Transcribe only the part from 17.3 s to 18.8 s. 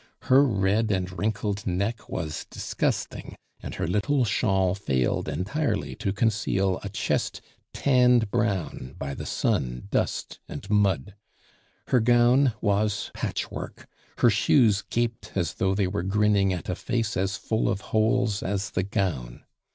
full of holes as